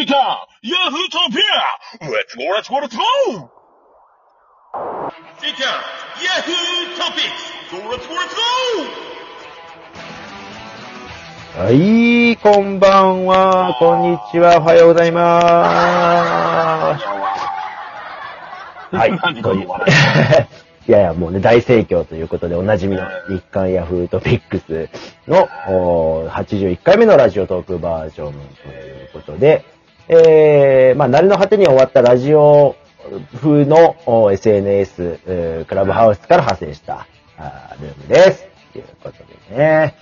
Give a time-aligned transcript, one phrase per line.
[0.00, 0.14] いた
[0.62, 3.02] ヤフートピア !Let's go, let's go, let's go!
[5.38, 5.62] いた
[6.20, 9.14] ヤフートピックス !Go, let's go, let's go!
[11.56, 18.96] はい、こんばんは、こんにちは、おはようございまーす。
[18.96, 19.68] はい、何という
[20.86, 24.90] いやいや、もうね、大盛況ということで、おなじみの日刊ヤフートピックス
[25.28, 28.40] のおー81回目のラジオトークバージョンとい
[29.04, 29.64] うことで、
[30.08, 32.76] えー、まあ、慣れの果てに終わったラジオ
[33.36, 33.96] 風の
[34.32, 37.06] SNS、えークラブハウスから派生した
[37.38, 38.46] あールームです。
[38.72, 39.18] ということ
[39.50, 39.94] でね。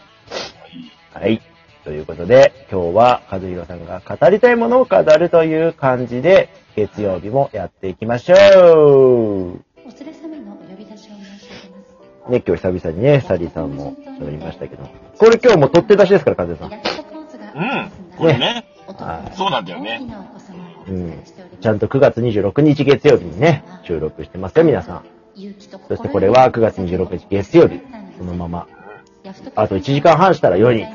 [1.12, 1.40] はい。
[1.84, 9.60] ということで、今日は和弘さんが語りたいものを語るという感じで、月曜日もやっていきましょうお
[9.98, 11.84] 連れ様の呼び出しを申し上げま
[12.26, 12.30] す。
[12.30, 14.88] ね、今日久々にね、サリーさんも喋りましたけど。
[15.18, 16.72] これ今日も取って出しですから、和弘さん。
[16.72, 18.71] うん、これね。
[18.86, 20.00] はいそうなんだよね
[20.88, 21.22] うん
[21.60, 25.04] ちゃんと9月26日月曜日にね、収録してますよ、皆さん。
[25.88, 27.80] そしてこれは9月26日月曜日、
[28.18, 28.66] そのまま。
[29.54, 30.86] あと1時間半したら世に流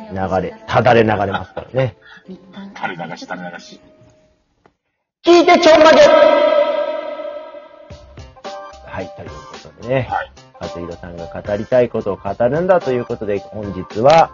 [0.41, 1.95] れ、ただれ流れますからね。
[2.75, 3.79] 垂れ流し垂れ流し。
[5.23, 6.01] 聞いてちょんまげ
[8.85, 9.35] はい、というこ
[9.81, 10.07] とでね。
[10.09, 10.31] はい。
[10.59, 14.31] 和弘さんが語りたいことを語るんだということで、本日は、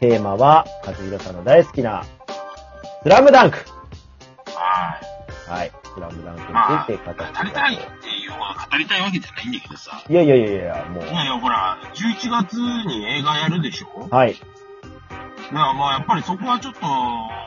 [0.00, 2.04] テーマは、和弘さんの大好きな、
[3.02, 3.58] スラムダンク
[4.46, 5.00] は
[5.48, 5.50] い。
[5.50, 10.04] はい、スラムダンクまあ、について語って語りたいっていうのは語りたいわけじゃないんだけどさ。
[10.08, 14.34] いやいやいやいや、もう、いやいや、ほら、11月に映画やるでしょはい。
[14.34, 14.46] だか
[15.52, 16.80] らまあ、やっぱりそこはちょっと、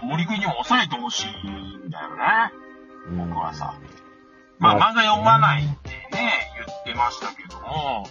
[0.06, 2.54] 森君にも抑えてほしいんだよね。
[3.10, 3.74] うん僕はさ。
[4.60, 8.08] まあ、漫画読まないってね、言ってましたけども、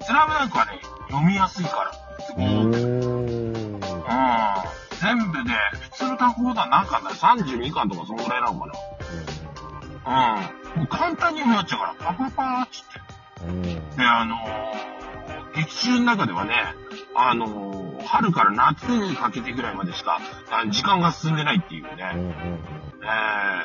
[0.00, 1.92] スラムダンクはね、読みやすいから。
[2.24, 2.44] すうごく。
[2.44, 3.80] うん。
[5.00, 5.50] 全部で、
[5.96, 8.66] 普通の単行本は何巻だ ?32 巻とかそのぐらいなのか
[10.04, 10.36] な
[10.76, 10.80] うん。
[10.80, 13.46] もう簡単に読っちゃうから、パパパーっつって。
[13.46, 13.62] うん。
[13.62, 16.52] で、あのー、劇中の中ではね、
[17.14, 20.20] あのー、春から夏にかけてぐらいまでしか、
[20.50, 21.90] あ時間が進んでないっていううん。
[21.90, 22.06] うんね、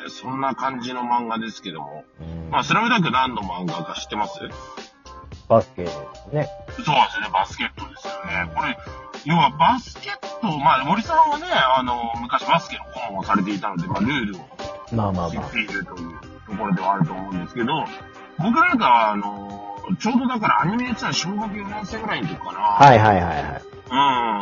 [0.04, 2.50] えー、そんな感じの漫画ですけども、うん。
[2.50, 4.40] まあ、スラムダンク何の漫画か知ってます？
[5.48, 5.98] バスケです
[6.32, 6.48] ね。
[6.68, 8.50] そうですね、バスケットですよね。
[8.56, 8.78] これ、
[9.24, 14.40] 要はバスケット、まあ、森さんはね、あの、昔バスケの顧問をされていたので、まあ、ルールを
[14.92, 15.44] まあまあまあ。
[15.46, 17.84] 知っているというところではあると思うんですけど、
[18.38, 22.58] 僕なんかは、あの、ちょうどだからアニメやってたら小学4年生ぐらいの時かな。
[22.60, 23.62] はいはいはいはい。
[23.90, 23.94] う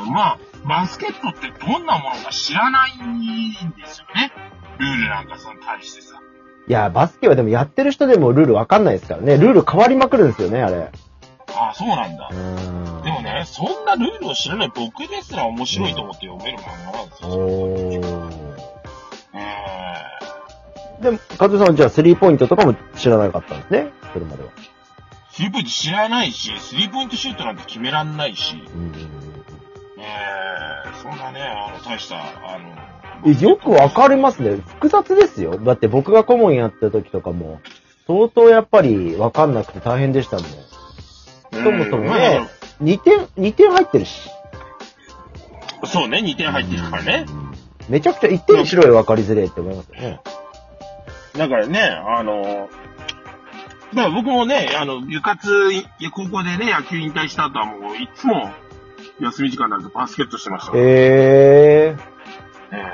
[0.08, 4.32] ん、まあ、バスケットってどんなものか知らないんですよね。
[4.78, 6.20] ルールなんかその対してさ。
[6.68, 9.36] いや、バスケはでもやってる人でもルールわかんないですからね。
[9.38, 10.90] ルール変わりまくるんですよね、あれ。
[11.48, 12.34] ああ、そうなんだう。
[12.34, 12.99] ーん。
[13.22, 17.28] ね、そんなルールを知らない僕ですら面白いと思って読める漫画なんですよ。
[17.28, 18.30] おー。
[19.34, 23.90] えでも、カズさんはじゃあスリーポイントとかも知らなかったんですね？
[24.12, 24.50] それまでは。
[24.50, 24.52] ー、
[25.32, 28.92] スリーポイント知らないし、スリーポイントシュートなんて決めらんないし、うん。
[29.98, 34.56] えー、そんなね、あの、大した、あの、えよくわかりますね。
[34.66, 35.58] 複雑ですよ。
[35.58, 37.60] だって僕が顧問やった時とかも、
[38.06, 40.46] 相当やっぱりわかんなくて大変でしたもん。
[41.52, 42.40] そもそもね、
[42.82, 44.30] 2点、2点入ってるし。
[44.34, 44.40] うん
[45.86, 47.26] そうね、2点入ってるからね。
[47.88, 50.20] めちゃくちゃ1点しろよ分かりづれえって思いますよね。
[51.36, 52.68] だからね、あの、
[53.94, 55.48] だから僕もね、あの、部活、
[56.12, 58.50] 高校でね、野球引退した後はもう、いつも、
[59.20, 60.72] 休み時間になるとバスケットしてました。
[60.76, 61.96] へえ。
[62.72, 62.84] え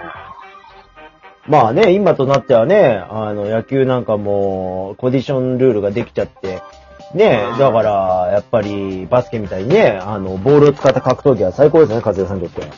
[1.46, 6.62] まあね、今となってはね、あの、野球なんかも、コディションルールができちゃって、
[7.14, 12.70] ねうん、だから、やっぱり、バスケみたいにね、あの、ボールを使った格闘技は最高ですね、和也さんにとって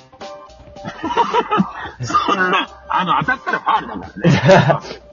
[2.05, 4.41] そんな、あの、当たったらファールだからね。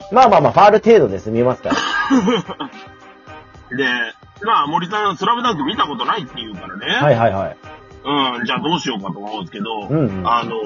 [0.12, 1.74] まあまあまあ、ファール程度で済みますから。
[3.76, 3.84] で、
[4.44, 6.86] まあ、森さん、スラムダンク見たことないって言うからね。
[7.00, 7.56] はいはいはい。
[8.04, 10.62] うん、じゃあどうしようかと思うんですけど、うんうんあの、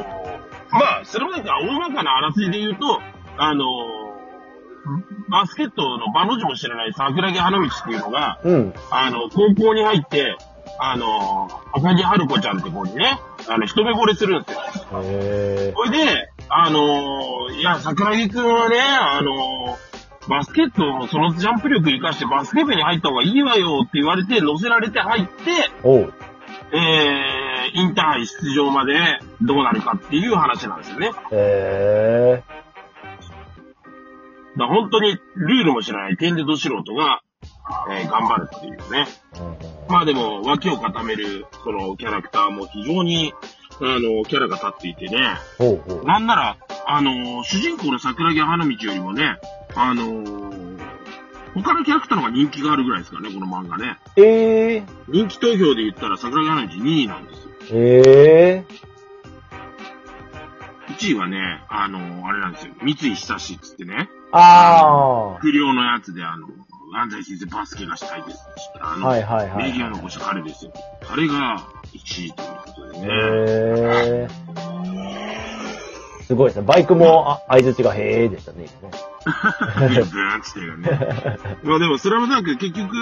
[0.70, 3.00] まあ、それもなんか大まかなあらすじで言うと、
[3.38, 3.64] あの、
[5.28, 8.74] バスケットの場の字も知らない桜木花道っていうのが、うん。
[8.90, 10.36] あの、高校に入って、
[10.78, 15.00] あの、赤木春子ちゃんって子にね、あの、一目惚れするんですよ。
[15.02, 19.78] へそれで、あの、いや、桜木くんはね、あの、
[20.28, 25.30] バスケットのそのジャンプ力活かしてバスケ部に入った方がいいわよって言われて乗せられて入って。
[26.72, 28.94] えー、インターハイ出場まで
[29.42, 31.08] どうなるかっていう話なんですよね。
[31.08, 32.59] だか
[34.66, 37.22] へら本当にルールも知らない点でど素人が、
[37.90, 39.06] えー頑張るっていうね。
[39.34, 39.92] ー。
[39.92, 43.32] まあでも、脇を固める、そのキャラクターも非常に、
[43.80, 45.36] あの、キャラが立っていてね。
[45.58, 46.04] ほうほう。
[46.04, 49.38] なんなら、あの、主人公の桜木花道よりもね、
[49.74, 50.24] あの
[51.54, 53.98] 他のキャラクターの方が人気があるぐらいですからね、この漫画ね。
[54.16, 57.50] ええ人気投票で言ったら桜木花道2位なんですよ。
[57.72, 58.89] ええ
[60.98, 62.74] 1位はね、あのあれなんですよ。
[62.82, 66.48] 三井久志っつってね、あ不良のやつであの、
[66.94, 68.38] 安西先生バスケがしたいです
[68.80, 68.94] あ。
[68.94, 69.70] あの、はいはいはい。
[69.70, 70.72] 名言を残した彼ですよ。
[71.08, 73.06] あれが1位ということでね。
[73.06, 75.00] へえ。
[76.30, 76.62] すごいですね。
[76.64, 78.98] バイクも、あ、相づちがへえでしたね、今ね。
[79.24, 81.48] ブーンってね。
[81.64, 82.94] まあでも、スラムダンク結局、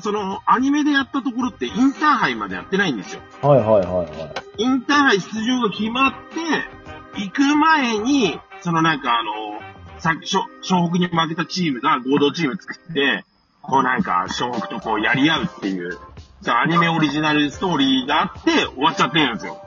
[0.00, 3.20] その、アニメでやったところってインターハイまでやってないんですよ。
[3.42, 4.62] はいはいはいはい。
[4.62, 6.77] インターハイ出場が決まって、
[7.18, 9.60] 行く前に、そのなんかあの、
[10.00, 13.24] さっき、しょ湘北に負けたチームが合同チーム作って、
[13.62, 15.98] こうなんか、湘北とこうやり合うっていう、
[16.40, 19.60] じゃあアニメオリジナルストーリーがあって終わっちゃってるんですよ。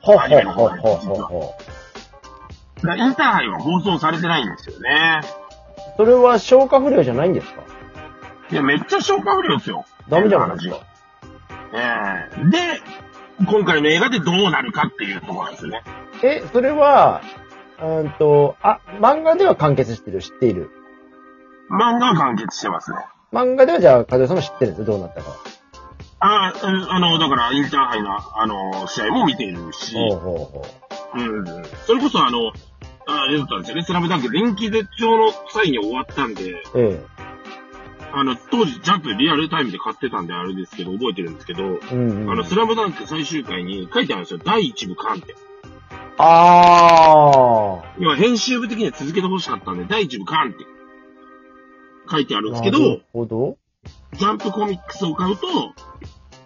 [0.00, 1.54] ほうほうほうほうほうほ
[2.84, 2.96] う。
[2.96, 5.20] インターハイは放送されてないんですよね。
[5.96, 7.62] それは消化不良じゃないんですか？
[8.50, 9.84] いや、めっちゃ消化不良ですよ。
[10.08, 10.76] ダメじゃないですか？
[11.74, 12.80] ええで、
[13.46, 15.82] 今回の映画でどうなるかっていうところなんですよね。
[16.22, 17.22] え、それは、
[17.82, 20.70] うんと、あ、漫画では完結してる、知っている？
[21.70, 22.98] 漫画は完結してますね。
[23.32, 25.30] 漫画ではじゃあ、風さんも知ってるんですよ、どうなったか。
[26.20, 30.64] あ、うんあの、だから、インターハイの、あの、試合も見ているし、ほうほうほ
[31.14, 31.44] うん。
[31.86, 32.52] それこそ、あの、
[33.08, 33.82] あれだったんですよね。
[33.82, 36.60] スラムダンク、電気絶頂の際に終わったんで、う。
[36.74, 37.04] え
[38.12, 41.66] あの、当時、ジャンプリアルタイムで買ってたんで、あれですけど、覚えてるんですけど、え。
[41.66, 42.30] うん、うん。
[42.30, 44.40] あの、スラムダンク最終回に書いてあるんですよ。
[44.42, 45.34] 第一部完って。
[46.18, 50.64] あ要は、編集部的には続けてほしかったんで、第一部完って
[52.10, 52.52] 書いてあるんー。
[52.52, 53.56] ですけど、なるほど。
[54.14, 55.46] ジャンプコミックスを買うと、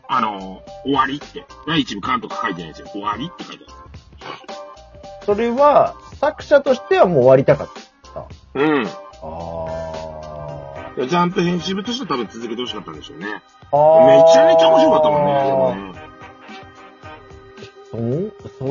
[0.08, 2.88] あの、終わりって、第一部完とか書いてないんですよ。
[2.88, 7.68] 終わりって書いてあそれは、作者としてはもう終わりたかっ
[8.12, 8.26] た。
[8.58, 8.66] る。
[8.66, 8.86] うん。
[9.22, 9.90] あ
[10.96, 13.26] いやジャンプ編集部としては多分続けてほしかったんでしょうね。
[13.70, 13.76] あ。
[13.76, 14.06] ああ。
[14.06, 14.99] めちゃめちゃ面白か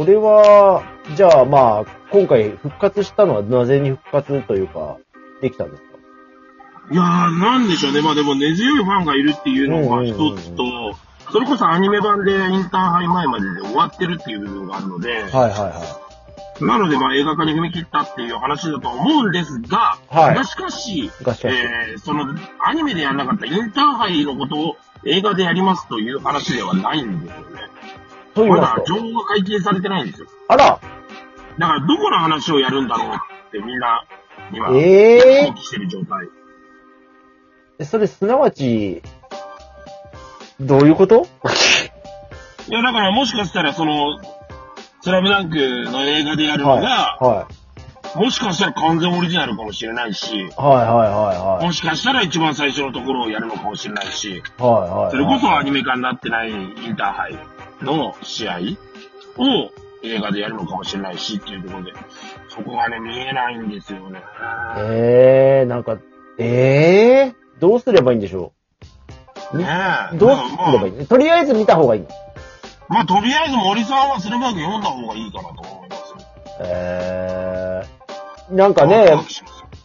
[0.09, 0.83] れは、
[1.15, 4.97] じゃあまあ、今回復活したのはなぜに復活というか、
[5.41, 5.89] できたんですか？
[6.91, 8.01] いやー、なんでしょうね。
[8.01, 10.63] まあでも根強いファンがいるっていうのが一つと、
[11.31, 15.83] それこそアニメ版でインターハイ前までで終わってるっていう部分があるので、はいはいは
[16.61, 16.65] い。
[16.65, 22.25] なのでまあ映画化に踏み切ったっていう話だと思うんですが、はいがしかし、がしかしえーその
[22.65, 24.75] アニメでやらなかったインターハイのことを
[25.05, 27.61] 映画でやりますという話ではないんですよね。
[28.33, 28.95] と言いまだますと。
[28.95, 30.27] 情報が解禁されてないんですよ。
[30.47, 30.79] あら
[31.59, 34.03] だからどこの話をやるんだろうってみんな
[34.51, 36.27] 今、ええ放棄してる状態。
[37.79, 39.01] ー、それすなわち、
[40.59, 41.27] どういうこと？
[42.67, 44.19] いや、だからもしかしたらその、
[45.01, 45.57] スラムダンク
[45.91, 47.47] の映画でやるのが、は
[48.15, 48.17] い。
[48.17, 50.55] もしかしたら完全オリジナルかもしれないし、はいはい
[51.57, 54.71] はいもしかしたら一番最初のところをやるのかもしれないし、はい。
[54.71, 55.11] はいはい。
[55.11, 57.37] それこそアニメ化になってないインターハイ
[57.81, 58.57] の試合
[59.37, 59.71] を
[60.03, 61.93] 映画でやるのかもしれないしっていうところで、
[62.49, 64.21] そこがね、見えないんですよね。
[64.77, 65.97] ええー、なんか、
[66.37, 68.53] ええー、どうすればいいんでしょ
[69.53, 69.65] ね
[70.13, 70.15] え。
[70.15, 70.93] うどうすればいい？
[70.93, 72.07] のとりあえず見た方がいいの？
[72.87, 76.17] まあ、とりあえず森さんはスラムダンク読んだ方がいいかなと思いますよ。
[76.61, 79.17] えー、なんかね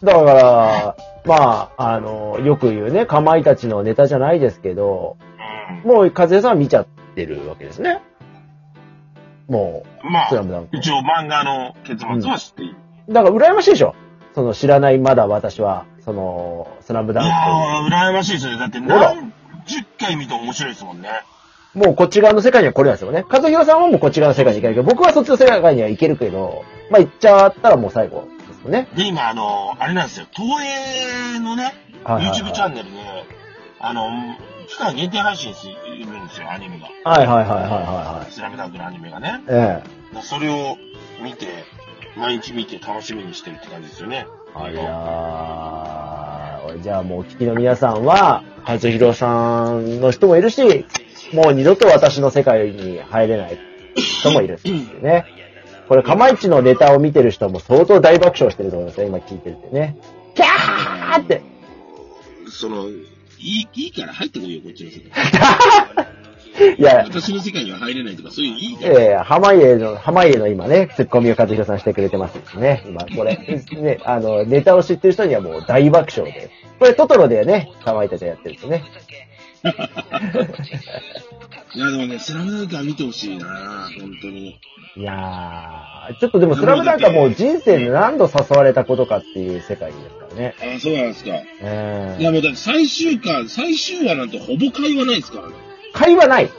[0.03, 5.17] だから、まあ、あの、よく言うね、かまいたちのネタじゃないですけど、
[5.83, 5.89] うん。
[5.89, 8.01] もう、和江さんは見ちゃってるわけですね。
[9.47, 10.77] もまう、スラムダンあ、ク。
[10.77, 12.75] 一応漫画の結末は知っている。
[13.09, 13.95] だから、羨ましいでしょ
[14.33, 17.33] その、知らない、まだ私は、その、スラムダいや
[17.83, 18.57] ンー、羨ましいですよ。
[18.57, 19.33] だって何
[19.65, 21.09] 十回見て面白いですもんね。
[21.73, 21.79] ク。
[21.79, 23.23] もう、こっち側の世界には来れないですよね。
[23.29, 28.87] 和弘さんはもうこっち側の世界に行けるけど、僕はそっちの世界には行けるけど、まあ、行っちゃったらもう最後ですよね。
[28.95, 30.27] で、今、あの、あれなんですよ。
[30.31, 32.97] 東映のね、はいはいはい YouTube チャンネルで、
[33.79, 34.09] あの、
[34.65, 35.75] 期間限定配信するん。
[36.27, 36.89] ですよ、アニメが。
[37.03, 37.71] はいはいはいはいはい
[38.19, 38.31] はい。
[38.31, 39.41] スラムダンクのアニメがね。
[39.47, 39.81] え
[40.15, 40.21] え。
[40.21, 40.77] それを
[41.23, 41.47] 見て、
[42.17, 44.27] 毎日見て楽しみにしてるって感じですよね。
[44.53, 48.05] あらー、じゃあもうお聞きの皆さん。
[48.05, 49.99] は、和弘さん。
[50.01, 50.85] の人もいるし、
[51.33, 53.59] もう二度と私の世界に入れない
[53.95, 55.25] 人もいるっていうね。
[55.87, 59.97] これ、かまいちのネタを見てる人も相当大爆笑してると思いますよ、今聞いてるってね。
[60.33, 61.43] キャーって。
[62.49, 62.85] その、
[63.39, 66.15] いい、いいから入ってこいよ、こっちの世界。
[66.77, 69.01] いや、私の世界には入れないとか、そういういいから。
[69.01, 72.83] ええ濱家の、濱家の今ね、ツッコミを和弘さんしてくれてますね。
[72.87, 73.35] 今、これ、
[73.71, 76.49] ね、あの、ネタを知ってる人にはもう大爆笑で。
[76.79, 78.83] これ、トトロでね、かまいたちがやってるんですね。
[81.75, 84.59] いや、でもね、スラムダンクは見てほしいな本当に。
[84.97, 90.55] いやー、ちょっとでもスラムダンクはもう人生で何度誘われたことかっていう世界ですからね。
[90.59, 91.31] あ、そうなんですか。
[91.61, 95.55] えいや、もうだって最終回、最終話なんてほぼ会話ないですからね。
[95.93, 96.51] 会話ない。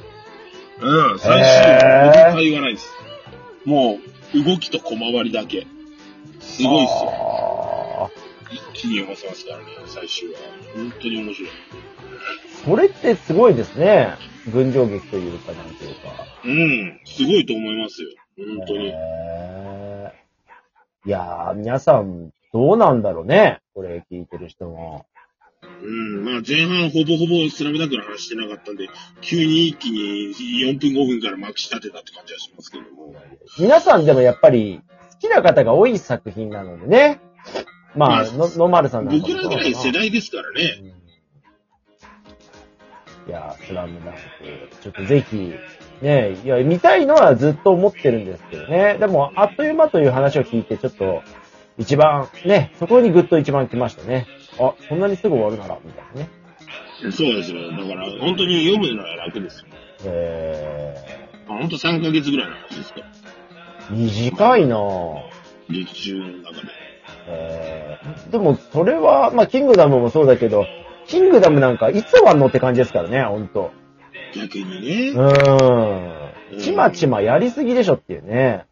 [0.80, 2.88] うん、最終話、ほぼ会話ないです。
[3.64, 3.98] も
[4.34, 5.66] う、動きと小回りだけ。
[6.40, 7.10] すごいっすよ。
[7.10, 8.10] よ。
[8.50, 10.34] 一気に読ませますからね、最終話。
[10.74, 11.50] 本当に面白い。
[12.64, 14.14] それってすごいですね。
[14.52, 16.00] 群青劇というか、なんていうか。
[16.44, 18.08] うん、すごいと思いますよ。
[18.36, 18.88] 本当に。
[18.88, 23.60] へーいやー、皆さん、どうなんだろうね。
[23.74, 25.04] これ聞いてる人も。
[25.82, 28.88] うん、まあ前半ほぼほぼスラムダンクの話してなかったんで、
[29.20, 30.34] 急に一気に
[30.64, 33.14] 4分5分からまくし立てたって感じはしますけども。
[33.58, 34.80] 皆さんでもやっぱり、
[35.12, 37.20] 好きな方が多い作品なのでね。
[37.94, 39.92] まあ、まあの、ノマルさんな僕らぐらい世代。
[39.92, 40.94] 代ですからね。
[43.28, 44.20] いや、スラムダンク、
[44.80, 45.52] ちょっとぜひ、
[46.00, 48.96] ね、いや、見たいのはずっと思ってるんですけどね。
[48.98, 51.22] でも、あっという間という話を聞いて、ちょっと、
[51.78, 54.26] 一番、ね、そこにぐっと一番来ましたね。
[54.58, 56.30] あ、そんなにすぐ終わるなら、みたいなね。
[57.12, 57.70] そうですよ。
[57.70, 59.66] だから、本当に読むのは楽ですよ。
[60.04, 63.00] え本当3ヶ月ぐらいの話ですか
[63.90, 65.20] 短いなぁ。
[65.68, 66.68] 劇中の中で。
[67.28, 70.66] えー、でも、それは、まあ、キングダムもそうだけど、
[71.06, 73.70] キングダムなんかいつ終わんのって感じですからね、ほんと。
[74.34, 75.10] 逆にね。
[75.10, 76.60] うーん。
[76.60, 78.66] ちまちまやりすぎでしょっていうね。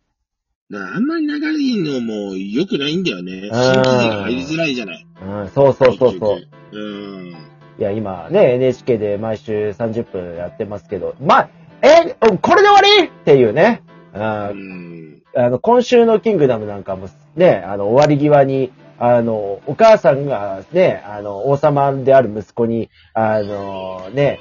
[0.74, 3.50] らあんまり長いのも良くないんだよね。
[3.50, 5.06] 新規事が入りづらいじゃない。
[5.22, 6.38] うん、そうそうそうそ
[6.72, 6.78] う。
[6.78, 7.30] ん。
[7.78, 11.48] いや、今ね、NHK で毎週30分やってますけど、まあ、
[11.82, 13.82] え、これで終わりっていうね。
[14.12, 15.22] あうーん。
[15.36, 24.38] あの、今週のキングダムなんかもね、あの、終わり際に、あの、お母さんがね、あの、王様である息子に、あの、ね、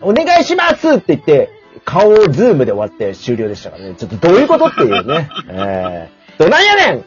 [0.00, 1.50] お願いしますって言って、
[1.84, 3.94] 顔をズームで終わって終了でしたからね。
[3.94, 5.28] ちょっとどういうことっていうね。
[5.48, 6.98] えー、どないやねん